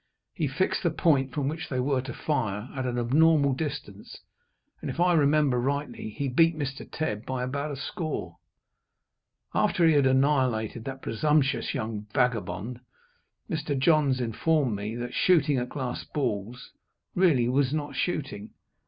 He 0.33 0.47
fixed 0.47 0.81
the 0.81 0.89
point 0.89 1.31
from 1.31 1.47
which 1.47 1.69
they 1.69 1.79
were 1.79 2.01
to 2.01 2.11
fire 2.15 2.69
at 2.75 2.87
an 2.87 2.97
abnormal 2.97 3.53
distance, 3.53 4.21
and, 4.81 4.89
if 4.89 4.99
I 4.99 5.13
remember 5.13 5.61
rightly, 5.61 6.09
he 6.09 6.27
beat 6.27 6.57
Mr. 6.57 6.89
Tebb 6.91 7.23
by 7.23 7.43
about 7.43 7.69
a 7.69 7.75
score. 7.75 8.39
After 9.53 9.85
he 9.85 9.93
had 9.93 10.07
annihilated 10.07 10.85
that 10.85 11.03
presumptuous 11.03 11.75
young 11.75 12.07
vagabond, 12.15 12.79
Mr. 13.47 13.77
Johns 13.77 14.19
informed 14.19 14.75
me 14.75 14.95
that 14.95 15.13
shooting 15.13 15.59
at 15.59 15.69
glass 15.69 16.03
balls 16.03 16.71
really 17.13 17.47
was 17.47 17.71
not 17.71 17.95
shooting. 17.95 18.55